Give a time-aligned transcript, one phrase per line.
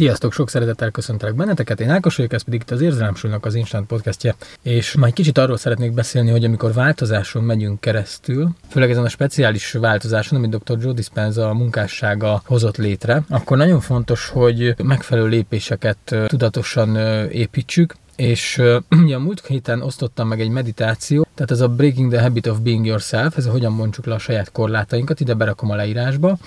[0.00, 3.86] Sziasztok, sok szeretettel köszöntelek benneteket, én Ákos vagyok, ez pedig itt az Érzelemsúlynak az Instant
[3.86, 9.08] podcastje, és majd kicsit arról szeretnék beszélni, hogy amikor változáson megyünk keresztül, főleg ezen a
[9.08, 10.78] speciális változáson, amit dr.
[10.80, 16.96] Joe Dispenza a munkássága hozott létre, akkor nagyon fontos, hogy megfelelő lépéseket tudatosan
[17.30, 18.62] építsük, és
[19.04, 22.58] ugye a múlt héten osztottam meg egy meditáció, tehát ez a Breaking the Habit of
[22.58, 26.38] Being Yourself, ez a hogyan mondjuk le a saját korlátainkat, ide berakom a leírásba,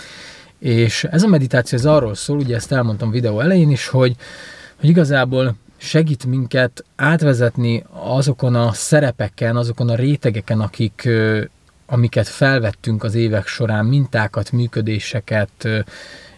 [0.63, 4.15] és ez a meditáció ez arról szól, ugye ezt elmondtam videó elején is, hogy,
[4.79, 11.09] hogy igazából segít minket átvezetni azokon a szerepeken, azokon a rétegeken, akik,
[11.85, 15.67] amiket felvettünk az évek során, mintákat, működéseket,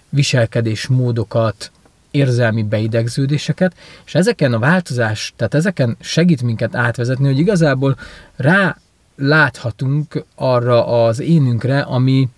[0.09, 1.71] viselkedésmódokat,
[2.12, 3.73] érzelmi beidegződéseket,
[4.05, 7.98] és ezeken a változás, tehát ezeken segít minket átvezetni, hogy igazából
[8.35, 8.77] rá
[9.16, 12.30] láthatunk arra az énünkre, ami,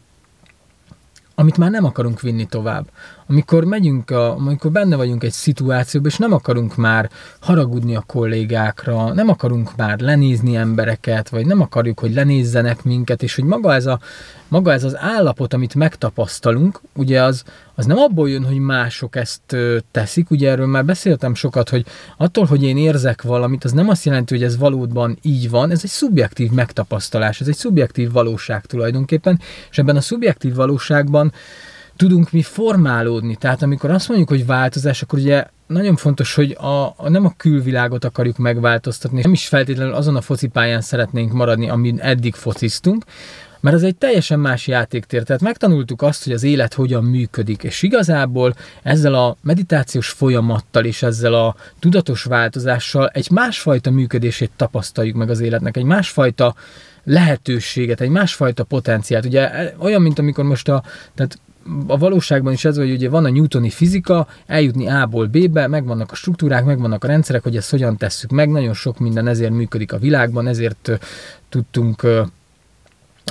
[1.40, 2.92] amit már nem akarunk vinni tovább.
[3.30, 7.10] Amikor megyünk, a, amikor benne vagyunk egy szituációban, és nem akarunk már
[7.40, 13.36] haragudni a kollégákra, nem akarunk már lenézni embereket, vagy nem akarjuk, hogy lenézzenek minket, és
[13.36, 14.00] hogy maga ez, a,
[14.48, 17.44] maga ez az állapot, amit megtapasztalunk, ugye az,
[17.76, 19.56] az nem abból jön, hogy mások ezt
[19.92, 21.86] teszik, ugye erről már beszéltem sokat, hogy
[22.18, 25.82] attól, hogy én érzek valamit, az nem azt jelenti, hogy ez valóban így van, ez
[25.84, 31.32] egy szubjektív megtapasztalás, ez egy szubjektív valóság tulajdonképpen, és ebben a szubjektív valóságban
[31.98, 33.36] tudunk mi formálódni.
[33.36, 37.34] Tehát amikor azt mondjuk, hogy változás, akkor ugye nagyon fontos, hogy a, a, nem a
[37.38, 43.06] külvilágot akarjuk megváltoztatni, nem is feltétlenül azon a focipályán szeretnénk maradni, amin eddig fociztunk,
[43.60, 45.24] mert ez egy teljesen más játéktér.
[45.24, 51.04] Tehát megtanultuk azt, hogy az élet hogyan működik, és igazából ezzel a meditációs folyamattal és
[51.04, 56.56] ezzel a tudatos változással egy másfajta működését tapasztaljuk meg az életnek, egy másfajta
[57.04, 59.26] lehetőséget, egy másfajta potenciált.
[59.26, 60.84] Ugye e, olyan, mint amikor most a,
[61.16, 61.40] tehát
[61.88, 66.16] a valóságban is ez, hogy ugye van a newtoni fizika, eljutni A-ból B-be, megvannak a
[66.16, 69.98] struktúrák, megvannak a rendszerek, hogy ezt hogyan tesszük meg, nagyon sok minden ezért működik a
[69.98, 70.92] világban, ezért
[71.50, 72.06] tudtunk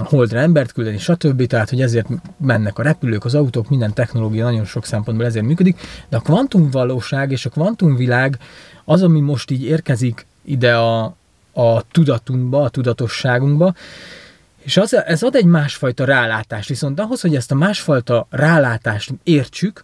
[0.05, 1.47] holdra embert küldeni, stb.
[1.47, 5.81] Tehát, hogy ezért mennek a repülők, az autók, minden technológia nagyon sok szempontból ezért működik,
[6.09, 8.39] de a kvantumvalóság és a kvantumvilág
[8.85, 11.05] az, ami most így érkezik ide a,
[11.53, 13.75] a tudatunkba, a tudatosságunkba,
[14.67, 19.83] és az, ez ad egy másfajta rálátást, viszont ahhoz, hogy ezt a másfajta rálátást értsük,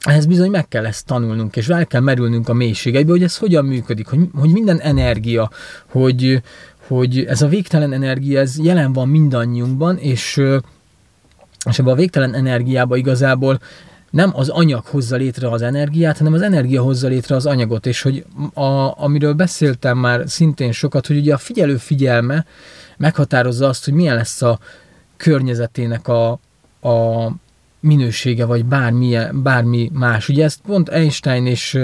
[0.00, 3.64] ehhez bizony meg kell ezt tanulnunk, és el kell merülnünk a mélységeibe, hogy ez hogyan
[3.64, 5.50] működik, hogy, hogy minden energia,
[5.86, 6.42] hogy,
[6.86, 10.36] hogy ez a végtelen energia, ez jelen van mindannyiunkban, és,
[11.68, 13.60] és ebben a végtelen energiába igazából
[14.10, 18.02] nem az anyag hozza létre az energiát, hanem az energia hozza létre az anyagot, és
[18.02, 18.24] hogy
[18.54, 22.44] a, amiről beszéltem már szintén sokat, hogy ugye a figyelő figyelme
[22.96, 24.58] meghatározza azt, hogy milyen lesz a
[25.16, 26.30] környezetének a,
[26.80, 27.30] a
[27.80, 30.28] minősége, vagy bármi, bármi más.
[30.28, 31.78] Ugye ezt pont Einstein és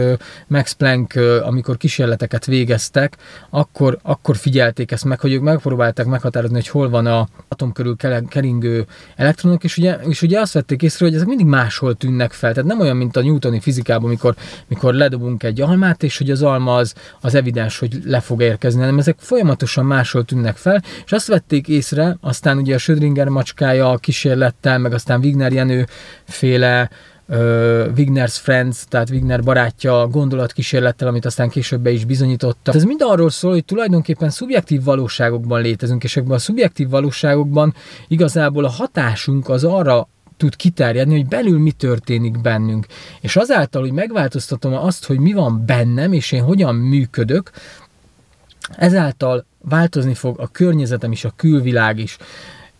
[0.47, 3.17] Max Planck, amikor kísérleteket végeztek,
[3.51, 7.97] akkor, akkor figyelték ezt meg, hogy ők megpróbálták meghatározni, hogy hol van a atom körül
[8.29, 8.87] keringő
[9.17, 12.53] elektronok, és ugye, és ugye azt vették észre, hogy ezek mindig máshol tűnnek fel.
[12.53, 14.35] Tehát nem olyan, mint a newtoni fizikában, amikor,
[14.69, 18.81] mikor ledobunk egy almát, és hogy az alma az, az evidens, hogy le fog érkezni,
[18.81, 23.91] hanem ezek folyamatosan máshol tűnnek fel, és azt vették észre, aztán ugye a Schrödinger macskája
[23.91, 25.87] a kísérlettel, meg aztán Wigner Jenő
[26.25, 26.91] féle
[27.97, 32.73] Wigner's Friends, tehát Wigner barátja gondolatkísérlettel, amit aztán később be is bizonyította.
[32.73, 37.75] Ez mind arról szól, hogy tulajdonképpen szubjektív valóságokban létezünk, és ebben a szubjektív valóságokban
[38.09, 42.87] igazából a hatásunk az arra tud kiterjedni, hogy belül mi történik bennünk.
[43.21, 47.51] És azáltal, hogy megváltoztatom azt, hogy mi van bennem, és én hogyan működök,
[48.77, 52.17] ezáltal változni fog a környezetem is, a külvilág is.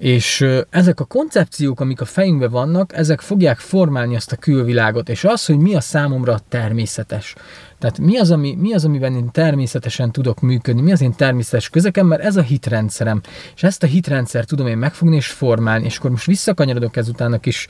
[0.03, 5.25] És ezek a koncepciók, amik a fejünkben vannak, ezek fogják formálni azt a külvilágot, és
[5.25, 7.35] az, hogy mi a számomra természetes.
[7.79, 11.69] Tehát mi az, ami, mi az, amiben én természetesen tudok működni, mi az én természetes
[11.69, 13.21] közekem, mert ez a hitrendszerem.
[13.55, 15.85] És ezt a hitrendszer tudom én megfogni és formálni.
[15.85, 17.67] És akkor most visszakanyarodok ezután a kis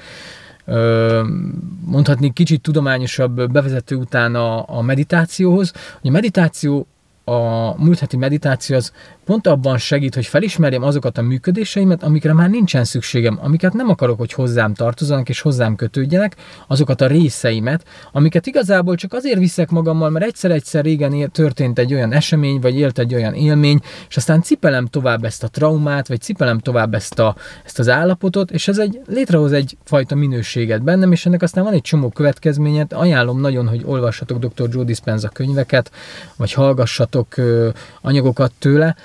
[1.85, 6.87] mondhatni kicsit tudományosabb bevezető után a, a meditációhoz, hogy a meditáció
[7.25, 8.93] a múlt heti meditáció az
[9.25, 14.19] pont abban segít, hogy felismerjem azokat a működéseimet, amikre már nincsen szükségem, amiket nem akarok,
[14.19, 16.37] hogy hozzám tartozzanak és hozzám kötődjenek,
[16.67, 22.13] azokat a részeimet, amiket igazából csak azért viszek magammal, mert egyszer-egyszer régen történt egy olyan
[22.13, 26.59] esemény, vagy élt egy olyan élmény, és aztán cipelem tovább ezt a traumát, vagy cipelem
[26.59, 31.27] tovább ezt, a, ezt az állapotot, és ez egy létrehoz egy fajta minőséget bennem, és
[31.27, 32.93] ennek aztán van egy csomó következményet.
[32.93, 34.69] Ajánlom nagyon, hogy olvassatok dr.
[34.73, 35.91] Joe Dispenza könyveket,
[36.37, 37.69] vagy hallgassatok ö,
[38.01, 38.97] anyagokat tőle,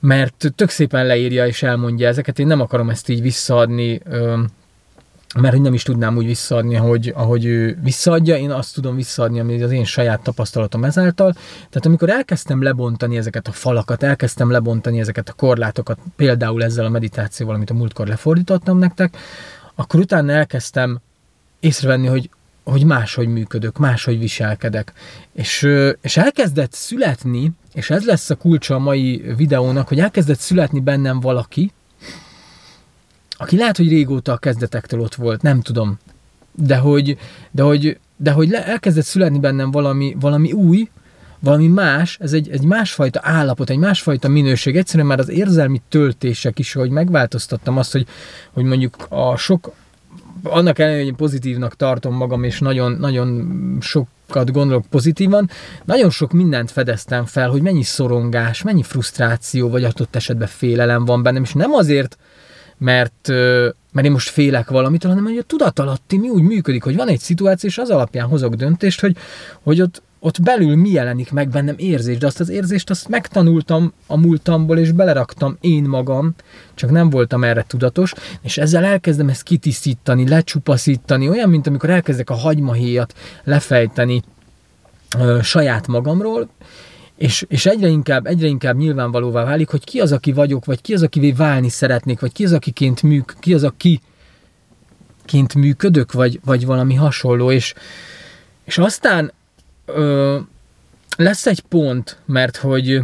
[0.00, 4.00] mert tök szépen leírja és elmondja ezeket, én nem akarom ezt így visszaadni
[5.40, 9.40] mert hogy nem is tudnám úgy visszaadni, ahogy, ahogy ő visszaadja, én azt tudom visszaadni,
[9.40, 11.32] ami az én saját tapasztalatom ezáltal.
[11.56, 16.88] Tehát amikor elkezdtem lebontani ezeket a falakat, elkezdtem lebontani ezeket a korlátokat, például ezzel a
[16.88, 19.16] meditációval, amit a múltkor lefordítottam nektek,
[19.74, 21.00] akkor utána elkezdtem
[21.60, 22.30] észrevenni, hogy,
[22.64, 24.92] hogy máshogy működök, máshogy viselkedek.
[25.32, 25.68] És,
[26.00, 31.20] és elkezdett születni, és ez lesz a kulcsa a mai videónak, hogy elkezdett születni bennem
[31.20, 31.72] valaki,
[33.36, 35.98] aki lehet, hogy régóta a kezdetektől ott volt, nem tudom,
[36.52, 37.18] de hogy,
[37.50, 40.88] de hogy, de hogy le, elkezdett születni bennem valami, valami új,
[41.40, 44.76] valami más, ez egy, egy másfajta állapot, egy másfajta minőség.
[44.76, 48.06] Egyszerűen már az érzelmi töltések is, hogy megváltoztattam azt, hogy,
[48.52, 49.72] hogy mondjuk a sok,
[50.44, 55.50] annak ellenére, hogy pozitívnak tartom magam, és nagyon, nagyon sokat gondolok pozitívan,
[55.84, 61.22] nagyon sok mindent fedeztem fel, hogy mennyi szorongás, mennyi frusztráció, vagy adott esetben félelem van
[61.22, 62.18] bennem, és nem azért,
[62.78, 63.28] mert,
[63.92, 67.20] mert én most félek valamitől, hanem hogy a tudatalatti mi úgy működik, hogy van egy
[67.20, 69.16] szituáció, és az alapján hozok döntést, hogy,
[69.62, 73.92] hogy ott, ott belül mi jelenik meg bennem érzés, de azt az érzést azt megtanultam
[74.06, 76.34] a múltamból, és beleraktam én magam,
[76.74, 78.12] csak nem voltam erre tudatos,
[78.42, 84.22] és ezzel elkezdem ezt kitisztítani, lecsupaszítani, olyan, mint amikor elkezdek a hagymahéjat lefejteni
[85.18, 86.48] ö, saját magamról,
[87.16, 90.94] és, és egyre inkább, egyre inkább nyilvánvalóvá válik, hogy ki az, aki vagyok, vagy ki
[90.94, 94.00] az, akivé válni szeretnék, vagy ki az, akiként műk, ki az, aki
[95.24, 97.74] ként működök, vagy, vagy valami hasonló, és,
[98.64, 99.32] és aztán
[99.86, 100.38] ö,
[101.16, 103.00] lesz egy pont, mert hogy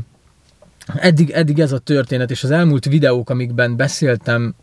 [0.97, 4.55] eddig, eddig ez a történet, és az elmúlt videók, amikben beszéltem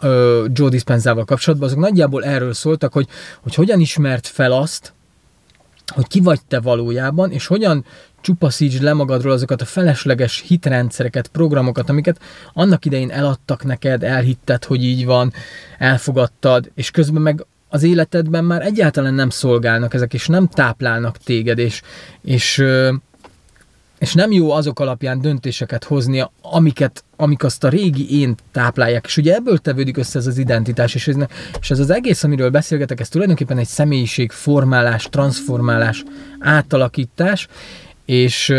[0.00, 3.08] ö, Joe Dispenzával kapcsolatban, azok nagyjából erről szóltak, hogy,
[3.42, 4.92] hogy hogyan ismert fel azt,
[5.86, 7.84] hogy ki vagy te valójában, és hogyan
[8.20, 12.20] csupaszítsd le magadról azokat a felesleges hitrendszereket, programokat, amiket
[12.52, 15.32] annak idején eladtak neked, elhitted, hogy így van,
[15.78, 21.58] elfogadtad, és közben meg az életedben már egyáltalán nem szolgálnak ezek, és nem táplálnak téged,
[21.58, 21.82] és,
[22.22, 22.64] és,
[23.98, 29.04] és nem jó azok alapján döntéseket hozni, amiket, amik azt a régi én táplálják.
[29.06, 31.16] És ugye ebből tevődik össze ez az identitás, és ez,
[31.60, 36.04] és ez az egész, amiről beszélgetek, ez tulajdonképpen egy személyiség formálás, transformálás,
[36.38, 37.48] átalakítás,
[38.04, 38.54] és,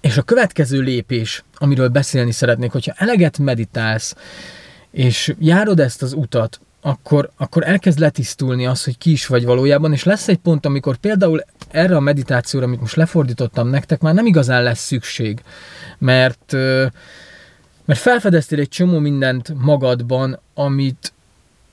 [0.00, 4.14] és a következő lépés, amiről beszélni szeretnék, hogyha eleget meditálsz,
[4.90, 9.92] és járod ezt az utat, akkor, akkor elkezd letisztulni az, hogy ki is vagy valójában,
[9.92, 14.26] és lesz egy pont, amikor például erre a meditációra, amit most lefordítottam nektek, már nem
[14.26, 15.42] igazán lesz szükség,
[15.98, 16.52] mert,
[17.84, 21.12] mert felfedeztél egy csomó mindent magadban, amit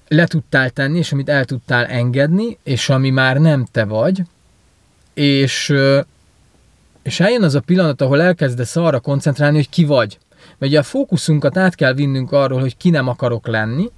[0.08, 4.22] le tudtál tenni, és amit el tudtál engedni, és ami már nem te vagy,
[5.14, 5.74] és,
[7.04, 10.18] és eljön az a pillanat, ahol elkezdesz arra koncentrálni, hogy ki vagy.
[10.58, 13.92] Mert ugye a fókuszunkat át kell vinnünk arról, hogy ki nem akarok lenni,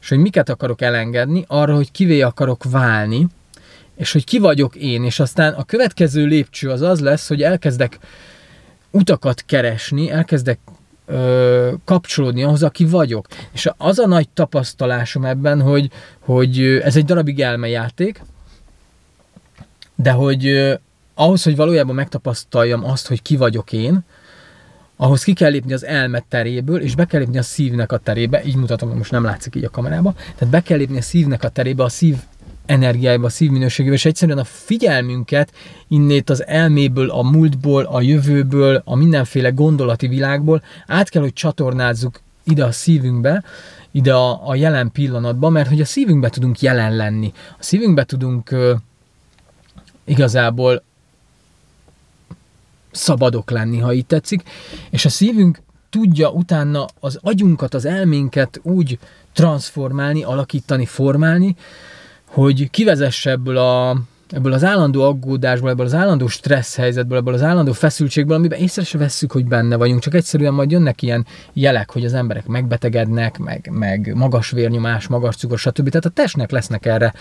[0.00, 3.26] és hogy miket akarok elengedni, arra, hogy kivé akarok válni,
[3.96, 7.98] és hogy ki vagyok én, és aztán a következő lépcső az az lesz, hogy elkezdek
[8.90, 10.58] utakat keresni, elkezdek
[11.06, 13.26] ö, kapcsolódni ahhoz, aki vagyok.
[13.52, 18.22] És az a nagy tapasztalásom ebben, hogy, hogy ez egy darabig elmejáték,
[19.94, 20.72] de hogy uh,
[21.14, 24.00] ahhoz, hogy valójában megtapasztaljam azt, hogy ki vagyok én,
[25.02, 28.44] ahhoz ki kell lépni az elme teréből, és be kell lépni a szívnek a terébe,
[28.44, 31.48] így mutatom, most nem látszik így a kamerába, tehát be kell lépni a szívnek a
[31.48, 32.16] terébe, a szív
[32.66, 35.52] energiájába, a szív minőségébe, és egyszerűen a figyelmünket
[35.88, 42.20] innét az elméből, a múltból, a jövőből, a mindenféle gondolati világból át kell, hogy csatornázzuk
[42.44, 43.44] ide a szívünkbe,
[43.90, 47.32] ide a, a jelen pillanatba, mert hogy a szívünkbe tudunk jelen lenni.
[47.58, 48.56] A szívünkbe tudunk
[50.04, 50.82] igazából
[52.90, 54.42] szabadok lenni, ha így tetszik,
[54.90, 58.98] és a szívünk tudja utána az agyunkat, az elménket úgy
[59.32, 61.56] transformálni, alakítani, formálni,
[62.26, 67.42] hogy kivezesse ebből a ebből az állandó aggódásból, ebből az állandó stressz helyzetből, ebből az
[67.42, 71.90] állandó feszültségből, amiben észre se vesszük, hogy benne vagyunk, csak egyszerűen majd jönnek ilyen jelek,
[71.90, 75.88] hogy az emberek megbetegednek, meg, meg magas vérnyomás, magas cukor, stb.
[75.88, 77.12] Tehát a testnek lesznek erre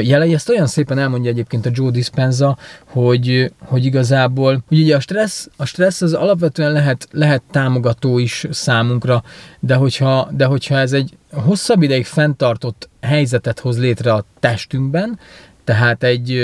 [0.00, 0.34] jelei.
[0.34, 2.56] Ezt olyan szépen elmondja egyébként a Joe Dispenza,
[2.86, 8.46] hogy, hogy igazából, hogy ugye a stressz, a stressz az alapvetően lehet, lehet támogató is
[8.50, 9.22] számunkra,
[9.60, 15.18] de hogyha, de hogyha ez egy hosszabb ideig fenntartott helyzetet hoz létre a testünkben,
[15.64, 16.38] tehát egy,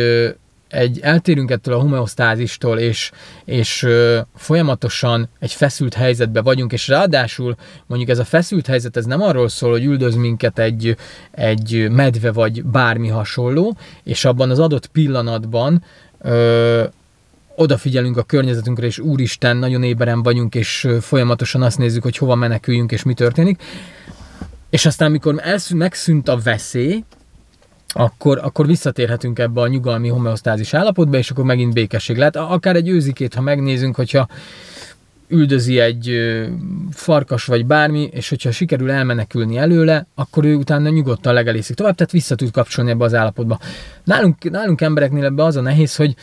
[0.69, 3.11] egy eltérünk ettől a homeosztázistól, és,
[3.45, 3.87] és
[4.35, 7.57] folyamatosan egy feszült helyzetben vagyunk, és ráadásul
[7.87, 10.97] mondjuk ez a feszült helyzet, ez nem arról szól, hogy üldöz minket egy,
[11.31, 15.85] egy medve vagy bármi hasonló, és abban az adott pillanatban
[16.21, 16.85] ö,
[17.59, 22.93] odafigyelünk a környezetünkre, és úristen, nagyon éberen vagyunk, és folyamatosan azt nézzük, hogy hova meneküljünk,
[22.93, 23.63] és mi történik,
[24.71, 27.05] és aztán, amikor elszűnt, megszűnt a veszély,
[27.95, 32.37] akkor, akkor visszatérhetünk ebbe a nyugalmi homeosztázis állapotba, és akkor megint békesség lehet.
[32.37, 34.29] Akár egy őzikét, ha megnézünk, hogyha
[35.29, 36.13] üldözi egy
[36.91, 42.13] farkas vagy bármi, és hogyha sikerül elmenekülni előle, akkor ő utána nyugodtan legelészik tovább, tehát
[42.13, 43.59] vissza tud kapcsolni ebbe az állapotba.
[44.05, 46.15] Nálunk, nálunk embereknél ebbe az a nehéz, hogy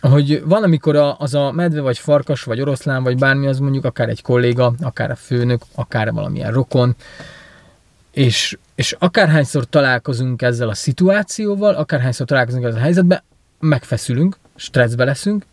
[0.00, 4.08] hogy van, amikor az a medve, vagy farkas, vagy oroszlán, vagy bármi, az mondjuk akár
[4.08, 6.94] egy kolléga, akár a főnök, akár valamilyen rokon,
[8.16, 13.22] és, és akárhányszor találkozunk ezzel a szituációval, akárhányszor találkozunk ezzel a helyzetben,
[13.60, 15.44] megfeszülünk, stresszbe leszünk,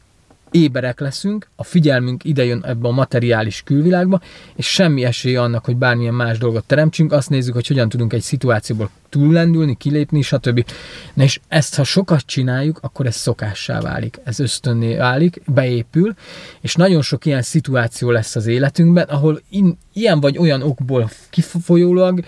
[0.53, 4.21] éberek leszünk, a figyelmünk idejön ebbe a materiális külvilágba,
[4.55, 8.21] és semmi esély annak, hogy bármilyen más dolgot teremtsünk, azt nézzük, hogy hogyan tudunk egy
[8.21, 10.65] szituációból túllendülni, kilépni, stb.
[11.13, 16.13] Na és ezt, ha sokat csináljuk, akkor ez szokássá válik, ez ösztönné válik, beépül,
[16.61, 22.23] és nagyon sok ilyen szituáció lesz az életünkben, ahol in, ilyen vagy olyan okból kifolyólag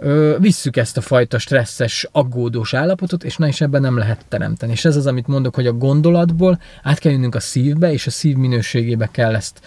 [0.00, 4.72] ö, visszük ezt a fajta stresszes, aggódós állapotot, és na is ebben nem lehet teremteni.
[4.72, 8.10] És ez az, amit mondok, hogy a gondolatból át kell jönnünk a szívbe, és a
[8.10, 9.60] szív minőségébe kell ezt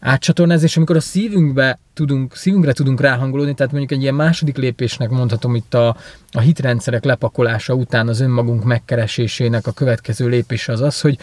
[0.00, 5.10] átcsatornázni, és amikor a szívünkbe tudunk, szívünkre tudunk ráhangolódni, tehát mondjuk egy ilyen második lépésnek
[5.10, 5.96] mondhatom itt a,
[6.30, 11.18] a hitrendszerek lepakolása után az önmagunk megkeresésének a következő lépés az az, hogy,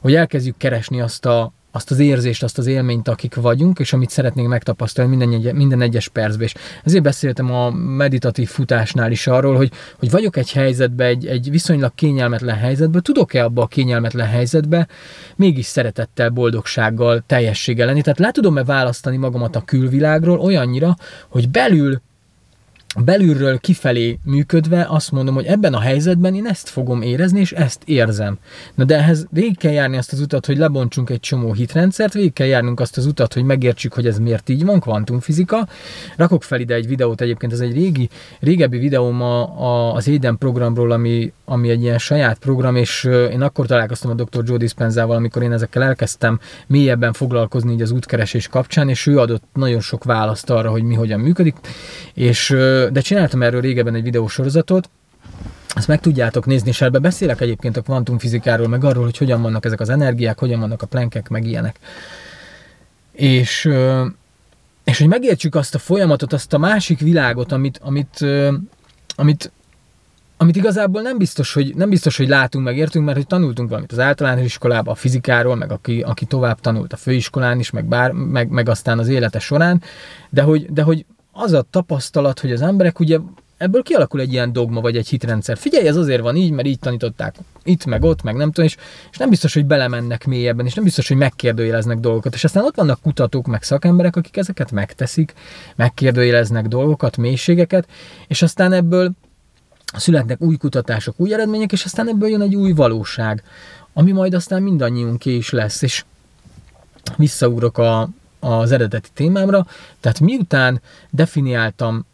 [0.00, 4.10] hogy elkezdjük keresni azt a, azt az érzést, azt az élményt, akik vagyunk, és amit
[4.10, 6.46] szeretnénk megtapasztalni minden, egy, minden egyes percben.
[6.46, 11.50] És ezért beszéltem a meditatív futásnál is arról, hogy, hogy vagyok egy helyzetben, egy, egy
[11.50, 14.88] viszonylag kényelmetlen helyzetben, tudok-e abba a kényelmetlen helyzetbe
[15.36, 18.02] mégis szeretettel, boldogsággal, teljességgel lenni.
[18.02, 20.96] Tehát le tudom-e választani magamat a külvilágról olyannyira,
[21.28, 22.00] hogy belül
[22.96, 27.82] belülről kifelé működve azt mondom, hogy ebben a helyzetben én ezt fogom érezni, és ezt
[27.84, 28.38] érzem.
[28.74, 32.32] Na de ehhez végig kell járni azt az utat, hogy lebontsunk egy csomó hitrendszert, végig
[32.32, 35.68] kell járnunk azt az utat, hogy megértsük, hogy ez miért így van, kvantumfizika.
[36.16, 38.08] Rakok fel ide egy videót, egyébként ez egy régi,
[38.40, 43.42] régebbi videóm a, a, az Éden programról, ami, ami egy ilyen saját program, és én
[43.42, 44.42] akkor találkoztam a dr.
[44.44, 49.42] Joe Dispenzával, amikor én ezekkel elkezdtem mélyebben foglalkozni így az útkeresés kapcsán, és ő adott
[49.54, 51.56] nagyon sok választ arra, hogy mi hogyan működik,
[52.14, 52.56] és
[52.90, 54.88] de csináltam erről régebben egy videósorozatot,
[55.74, 59.64] ezt meg tudjátok nézni, és ebbe beszélek egyébként a kvantumfizikáról, meg arról, hogy hogyan vannak
[59.64, 61.78] ezek az energiák, hogyan vannak a plenkek, meg ilyenek.
[63.12, 63.70] És,
[64.84, 68.24] és hogy megértsük azt a folyamatot, azt a másik világot, amit, amit,
[69.16, 69.52] amit,
[70.36, 73.92] amit igazából nem biztos, hogy, nem biztos, hogy látunk, meg értünk, mert hogy tanultunk valamit
[73.92, 78.10] az általános iskolában, a fizikáról, meg aki, aki tovább tanult a főiskolán is, meg, bár,
[78.10, 79.82] meg, meg aztán az élete során,
[80.30, 83.18] de hogy, de hogy az a tapasztalat, hogy az emberek ugye
[83.56, 85.58] ebből kialakul egy ilyen dogma, vagy egy hitrendszer.
[85.58, 87.34] Figyelj, ez azért van így, mert így tanították
[87.64, 88.76] itt, meg ott, meg nem tudom, és,
[89.10, 92.34] és nem biztos, hogy belemennek mélyebben, és nem biztos, hogy megkérdőjeleznek dolgokat.
[92.34, 95.34] És aztán ott vannak kutatók, meg szakemberek, akik ezeket megteszik,
[95.76, 97.88] megkérdőjeleznek dolgokat, mélységeket,
[98.28, 99.10] és aztán ebből
[99.96, 103.42] születnek új kutatások, új eredmények, és aztán ebből jön egy új valóság,
[103.92, 105.82] ami majd aztán mindannyiunké is lesz.
[105.82, 106.04] És
[107.16, 108.08] visszaugrok a,
[108.44, 109.66] az eredeti témámra,
[110.00, 110.80] tehát miután
[111.10, 112.06] definiáltam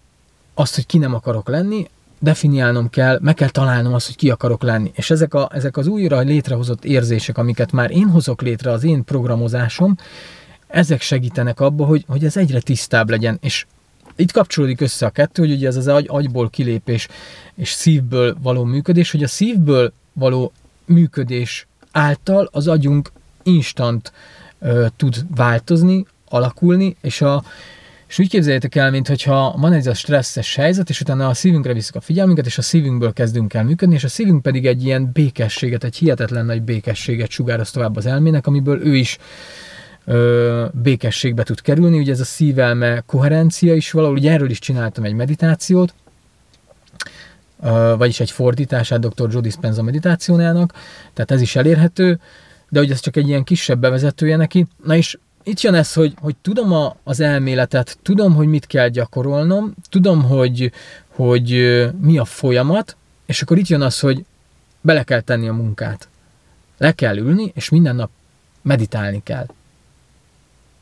[0.55, 1.87] azt, hogy ki nem akarok lenni,
[2.19, 4.91] definiálnom kell, meg kell találnom azt, hogy ki akarok lenni.
[4.95, 9.05] És ezek, a, ezek az újra létrehozott érzések, amiket már én hozok létre, az én
[9.05, 9.97] programozásom,
[10.67, 13.39] ezek segítenek abba, hogy, hogy ez egyre tisztább legyen.
[13.41, 13.67] És
[14.17, 17.09] itt kapcsolódik össze a kettő, hogy ugye ez az agy, agyból kilépés
[17.55, 20.53] és szívből való működés, hogy a szívből való
[20.85, 24.13] működés által az agyunk instant
[24.59, 27.43] ö, tud változni, alakulni, és a
[28.09, 31.95] és úgy képzeljétek el, mintha van egy a stresszes helyzet, és utána a szívünkre visszük
[31.95, 35.85] a figyelmünket, és a szívünkből kezdünk el működni, és a szívünk pedig egy ilyen békességet,
[35.85, 39.19] egy hihetetlen nagy békességet sugároz tovább az elmének, amiből ő is
[40.05, 41.99] ö, békességbe tud kerülni.
[41.99, 45.95] Ugye ez a szívelme koherencia is valahol, ugye erről is csináltam egy meditációt,
[47.63, 49.29] ö, vagyis egy fordítását Dr.
[49.31, 50.73] Joe Dispenza meditációjának,
[51.13, 52.21] tehát ez is elérhető,
[52.69, 54.67] de hogy ez csak egy ilyen kisebb bevezetője neki.
[54.85, 58.89] Na és itt jön ez, hogy, hogy tudom a, az elméletet, tudom, hogy mit kell
[58.89, 60.73] gyakorolnom, tudom, hogy,
[61.09, 61.51] hogy
[62.01, 64.25] mi a folyamat, és akkor itt jön az, hogy
[64.81, 66.09] bele kell tenni a munkát.
[66.79, 68.11] Le kell ülni, és minden nap
[68.63, 69.47] meditálni kell.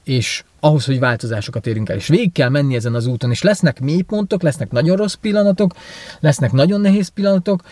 [0.04, 1.96] És ahhoz, hogy változásokat érünk el.
[1.96, 5.74] És végig kell menni ezen az úton, és lesznek mélypontok, lesznek nagyon rossz pillanatok,
[6.20, 7.62] lesznek nagyon nehéz pillanatok,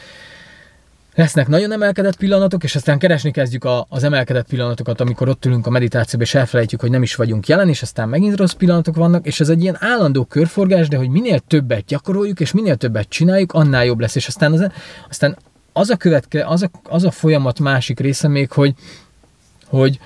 [1.14, 5.66] lesznek nagyon emelkedett pillanatok, és aztán keresni kezdjük a, az emelkedett pillanatokat, amikor ott ülünk
[5.66, 9.26] a meditációban, és elfelejtjük, hogy nem is vagyunk jelen, és aztán megint rossz pillanatok vannak,
[9.26, 13.52] és ez egy ilyen állandó körforgás, de hogy minél többet gyakoroljuk, és minél többet csináljuk,
[13.52, 14.14] annál jobb lesz.
[14.14, 14.70] És aztán az,
[15.08, 15.36] aztán
[15.72, 18.74] az a követke, az a, az a folyamat másik része még, hogy,
[19.66, 19.98] hogy,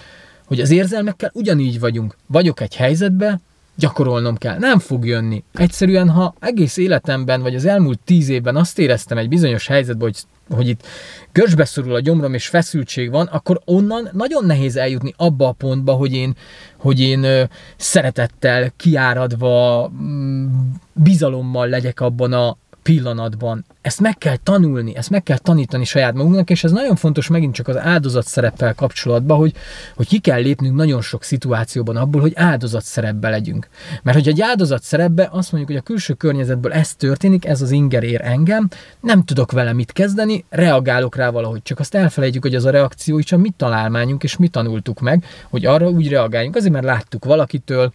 [0.44, 2.16] hogy az érzelmekkel ugyanígy vagyunk.
[2.26, 3.40] Vagyok egy helyzetben,
[3.74, 4.58] gyakorolnom kell.
[4.58, 5.44] Nem fog jönni.
[5.54, 10.18] Egyszerűen, ha egész életemben, vagy az elmúlt tíz évben azt éreztem egy bizonyos helyzetben, hogy
[10.50, 10.86] hogy itt
[11.32, 15.92] görcsbe szorul a gyomrom és feszültség van, akkor onnan nagyon nehéz eljutni abba a pontba,
[15.92, 16.36] hogy én,
[16.76, 20.46] hogy én szeretettel, kiáradva, mm,
[20.92, 22.56] bizalommal legyek abban a
[22.88, 23.64] pillanatban.
[23.80, 27.54] Ezt meg kell tanulni, ezt meg kell tanítani saját magunknak, és ez nagyon fontos megint
[27.54, 29.52] csak az áldozat szereppel kapcsolatban, hogy,
[29.96, 33.68] hogy ki kell lépnünk nagyon sok szituációban abból, hogy áldozat szerepbe legyünk.
[34.02, 37.70] Mert hogy egy áldozat szerepbe azt mondjuk, hogy a külső környezetből ez történik, ez az
[37.70, 38.68] inger ér engem,
[39.00, 43.18] nem tudok vele mit kezdeni, reagálok rá valahogy, csak azt elfelejtjük, hogy az a reakció
[43.18, 47.24] is a mi találmányunk, és mi tanultuk meg, hogy arra úgy reagáljunk, azért mert láttuk
[47.24, 47.92] valakitől,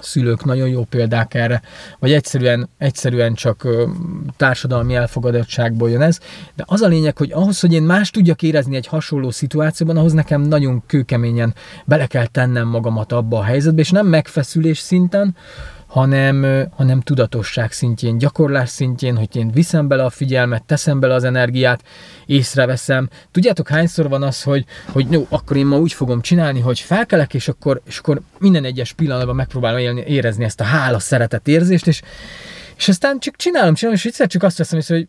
[0.00, 1.62] szülők nagyon jó példák erre,
[1.98, 3.68] vagy egyszerűen, egyszerűen csak
[4.36, 6.18] társadalmi elfogadottságból jön ez,
[6.54, 10.12] de az a lényeg, hogy ahhoz, hogy én más tudjak érezni egy hasonló szituációban, ahhoz
[10.12, 15.36] nekem nagyon kőkeményen bele kell tennem magamat abba a helyzetbe, és nem megfeszülés szinten,
[15.94, 21.24] hanem, hanem tudatosság szintjén, gyakorlás szintjén, hogy én viszem bele a figyelmet, teszem bele az
[21.24, 21.82] energiát,
[22.26, 23.08] észreveszem.
[23.30, 27.34] Tudjátok, hányszor van az, hogy, hogy no, akkor én ma úgy fogom csinálni, hogy felkelek,
[27.34, 31.86] és akkor, és akkor minden egyes pillanatban megpróbálom élni, érezni ezt a hála, szeretet érzést,
[31.86, 32.02] és,
[32.76, 35.08] és aztán csak csinálom, csinálom, és egyszer csak azt veszem észre, hogy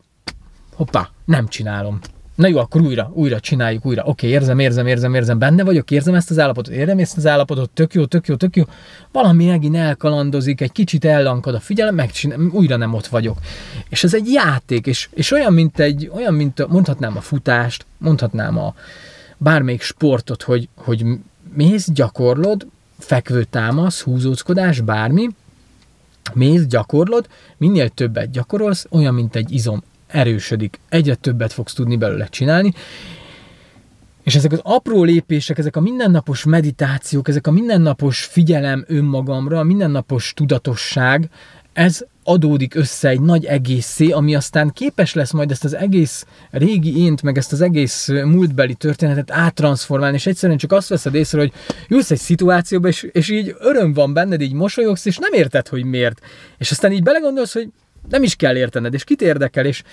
[0.76, 2.00] hoppá, nem csinálom.
[2.36, 4.02] Na jó, akkor újra, újra csináljuk, újra.
[4.02, 7.26] Oké, okay, érzem, érzem, érzem, érzem, benne vagyok, érzem ezt az állapotot, érzem ezt az
[7.26, 8.64] állapotot, tök jó, tök jó, tök jó.
[9.12, 13.38] Valami megint elkalandozik, egy kicsit ellankad a figyelem, megcsinálom, újra nem ott vagyok.
[13.90, 18.58] És ez egy játék, és, és olyan, mint egy, olyan, mint mondhatnám a futást, mondhatnám
[18.58, 18.76] a
[19.38, 21.06] bármelyik sportot, hogy, hogy
[21.54, 22.68] mész, gyakorlod,
[23.00, 25.30] fekvő támasz, húzózkodás, bármi,
[26.34, 27.28] mész, gyakorlod,
[27.58, 32.74] minél többet gyakorolsz, olyan, mint egy izom erősödik, egyre többet fogsz tudni belőle csinálni,
[34.24, 39.64] és ezek az apró lépések, ezek a mindennapos meditációk, ezek a mindennapos figyelem önmagamra, a
[39.64, 41.30] mindennapos tudatosság,
[41.74, 46.98] ez adódik össze egy nagy egészé, ami aztán képes lesz majd ezt az egész régi
[47.04, 51.52] ént, meg ezt az egész múltbeli történetet áttransformálni, és egyszerűen csak azt veszed észre, hogy
[51.88, 55.84] jössz egy szituációba, és, és így öröm van benned, így mosolyogsz, és nem érted, hogy
[55.84, 56.22] miért.
[56.58, 57.70] És aztán így belegondolsz, hogy
[58.10, 59.84] nem is kell értened, és kit érdekel, és,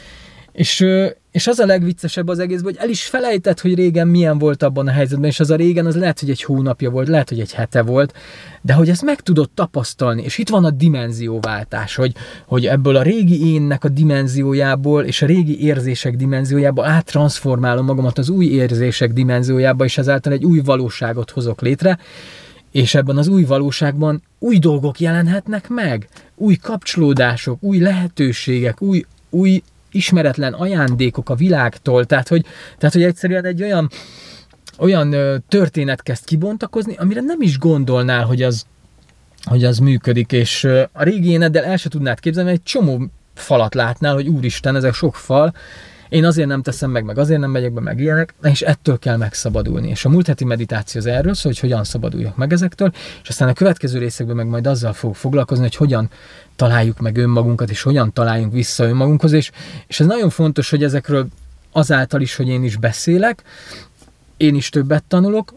[0.52, 0.86] és,
[1.30, 4.88] és az a legviccesebb az egészben, hogy el is felejtett, hogy régen milyen volt abban
[4.88, 7.52] a helyzetben, és az a régen az lehet, hogy egy hónapja volt, lehet, hogy egy
[7.52, 8.14] hete volt,
[8.62, 12.12] de hogy ezt meg tudod tapasztalni, és itt van a dimenzióváltás, hogy,
[12.46, 18.28] hogy ebből a régi énnek a dimenziójából, és a régi érzések dimenziójába áttransformálom magamat az
[18.28, 21.98] új érzések dimenziójába, és ezáltal egy új valóságot hozok létre,
[22.72, 29.62] és ebben az új valóságban új dolgok jelenhetnek meg, új kapcsolódások, új lehetőségek, új, új
[29.90, 32.44] ismeretlen ajándékok a világtól, tehát hogy,
[32.78, 33.90] tehát, hogy egyszerűen egy olyan,
[34.78, 35.14] olyan
[35.48, 38.66] történet kezd kibontakozni, amire nem is gondolnál, hogy az,
[39.44, 44.14] hogy az működik, és a régi éneddel el se tudnád képzelni, egy csomó falat látnál,
[44.14, 45.54] hogy úristen, ezek sok fal,
[46.12, 49.16] én azért nem teszem meg, meg azért nem megyek be, meg ilyenek, és ettől kell
[49.16, 49.88] megszabadulni.
[49.88, 53.48] És a múlt heti meditáció az erről szól, hogy hogyan szabaduljak meg ezektől, és aztán
[53.48, 56.10] a következő részekben meg majd azzal fog foglalkozni, hogy hogyan
[56.56, 59.50] találjuk meg önmagunkat, és hogyan találjunk vissza önmagunkhoz, és,
[59.86, 61.26] és ez nagyon fontos, hogy ezekről
[61.72, 63.42] azáltal is, hogy én is beszélek,
[64.36, 65.54] én is többet tanulok,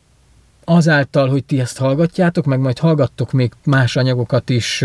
[0.63, 4.83] azáltal, hogy ti ezt hallgatjátok, meg majd hallgattok még más anyagokat is,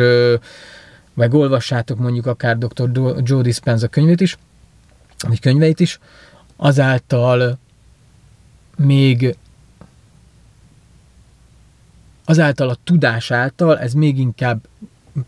[1.14, 2.90] meg olvassátok mondjuk akár dr.
[3.22, 4.36] Joe Dispenza könyvét is,
[5.28, 5.98] vagy könyveit is,
[6.56, 7.58] azáltal
[8.76, 9.36] még
[12.24, 14.68] azáltal a tudás által ez még inkább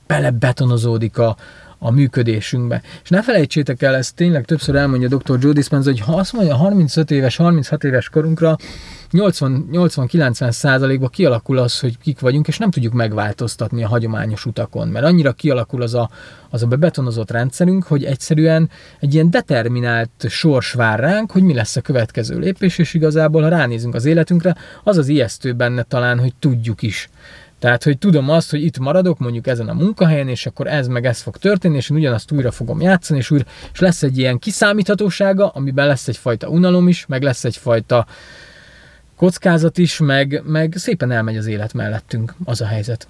[0.06, 1.36] belebetonozódik a,
[1.78, 2.82] a működésünkbe.
[3.02, 5.38] És ne felejtsétek el, ezt tényleg többször elmondja dr.
[5.40, 8.56] Joe Dispenza, hogy ha azt mondja 35 éves, 36 éves korunkra,
[9.12, 15.04] 80-90 százalékban kialakul az, hogy kik vagyunk, és nem tudjuk megváltoztatni a hagyományos utakon, mert
[15.04, 16.10] annyira kialakul az a,
[16.50, 18.70] az a bebetonozott rendszerünk, hogy egyszerűen
[19.00, 23.48] egy ilyen determinált sors vár ránk, hogy mi lesz a következő lépés, és igazából, ha
[23.48, 27.10] ránézünk az életünkre, az az ijesztő benne talán, hogy tudjuk is.
[27.58, 31.06] Tehát, hogy tudom azt, hogy itt maradok mondjuk ezen a munkahelyen, és akkor ez meg
[31.06, 34.38] ez fog történni, és én ugyanazt újra fogom játszani, és, újra, és lesz egy ilyen
[34.38, 38.06] kiszámíthatósága, amiben lesz egyfajta unalom is, meg lesz egyfajta
[39.22, 43.08] kockázat is, meg, meg szépen elmegy az élet mellettünk, az a helyzet.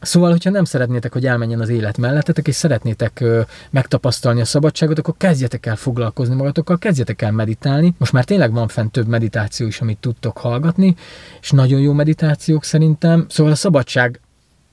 [0.00, 3.40] Szóval, hogyha nem szeretnétek, hogy elmenjen az élet mellettetek, és szeretnétek ö,
[3.70, 7.94] megtapasztalni a szabadságot, akkor kezdjetek el foglalkozni magatokkal, kezdjetek el meditálni.
[7.98, 10.94] Most már tényleg van fent több meditáció is, amit tudtok hallgatni,
[11.40, 13.26] és nagyon jó meditációk szerintem.
[13.28, 14.20] Szóval a szabadság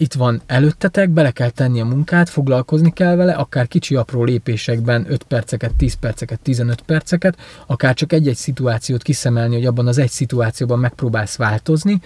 [0.01, 5.05] itt van előttetek, bele kell tenni a munkát, foglalkozni kell vele, akár kicsi apró lépésekben
[5.09, 10.09] 5 perceket, 10 perceket, 15 perceket, akár csak egy-egy szituációt kiszemelni, hogy abban az egy
[10.09, 12.01] szituációban megpróbálsz változni,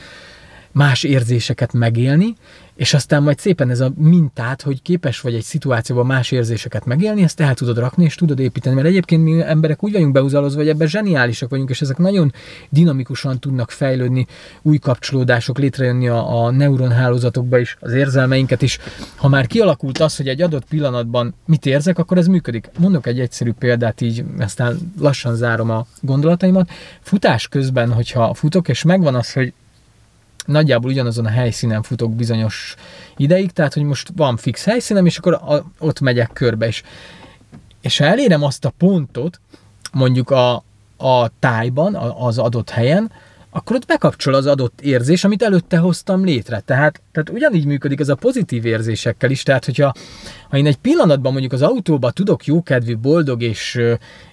[0.72, 2.36] más érzéseket megélni,
[2.76, 7.24] és aztán majd szépen ez a mintát, hogy képes vagy egy szituációban más érzéseket megélni,
[7.24, 10.70] ezt el tudod rakni, és tudod építeni, mert egyébként mi emberek úgy vagyunk beuzalozva, hogy
[10.70, 12.34] ebben zseniálisak vagyunk, és ezek nagyon
[12.70, 14.28] dinamikusan tudnak fejlődni,
[14.62, 18.80] új kapcsolódások létrejönni a, a neuronhálózatokba is, az érzelmeinket is.
[19.16, 22.70] Ha már kialakult az, hogy egy adott pillanatban mit érzek, akkor ez működik.
[22.80, 26.70] Mondok egy egyszerű példát, így aztán lassan zárom a gondolataimat.
[27.02, 29.54] Futás közben, hogyha futok, és megvan az, hogy
[30.46, 32.76] nagyjából ugyanazon a helyszínen futok bizonyos
[33.18, 36.84] ideig, tehát hogy most van fix helyszínem, és akkor a, ott megyek körbe is.
[37.82, 39.40] És ha elérem azt a pontot,
[39.92, 40.64] mondjuk a,
[40.98, 43.12] a tájban, az adott helyen,
[43.56, 46.60] akkor ott bekapcsol az adott érzés, amit előtte hoztam létre.
[46.60, 49.44] Tehát, tehát ugyanígy működik ez a pozitív érzésekkel is.
[49.44, 49.94] Tehát, hogyha
[50.50, 53.82] ha én egy pillanatban mondjuk az autóba tudok jókedvű, boldog és,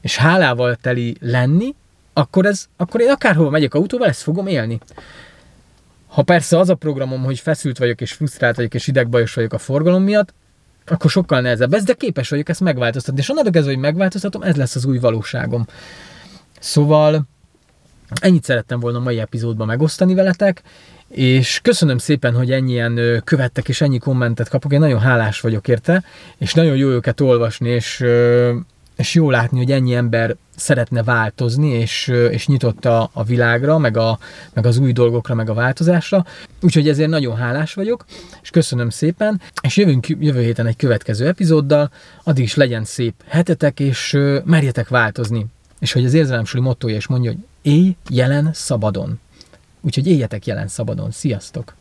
[0.00, 1.74] és hálával teli lenni,
[2.12, 4.80] akkor, ez, akkor én akárhova megyek autóval, ezt fogom élni.
[6.10, 9.58] Ha persze az a programom, hogy feszült vagyok, és frusztrált vagyok, és idegbajos vagyok a
[9.58, 10.34] forgalom miatt,
[10.86, 13.20] akkor sokkal nehezebb ez, de képes vagyok ezt megváltoztatni.
[13.20, 15.66] És onnantól kezdve, hogy megváltoztatom, ez lesz az új valóságom.
[16.60, 17.26] Szóval
[18.20, 20.62] ennyit szerettem volna mai epizódban megosztani veletek,
[21.08, 24.72] és köszönöm szépen, hogy ennyien követtek, és ennyi kommentet kapok.
[24.72, 26.04] Én nagyon hálás vagyok érte,
[26.38, 28.04] és nagyon jó őket olvasni, és
[29.00, 33.96] és jó látni, hogy ennyi ember szeretne változni, és, és nyitott a, a világra, meg,
[33.96, 34.18] a,
[34.54, 36.24] meg az új dolgokra, meg a változásra.
[36.60, 38.04] Úgyhogy ezért nagyon hálás vagyok,
[38.42, 41.90] és köszönöm szépen, és jövünk jövő héten egy következő epizóddal,
[42.24, 45.46] addig is legyen szép hetetek, és merjetek változni.
[45.78, 49.18] És hogy az érzelemsuli mottoja is mondja, hogy élj jelen szabadon.
[49.80, 51.10] Úgyhogy éljetek jelen szabadon.
[51.10, 51.79] Sziasztok!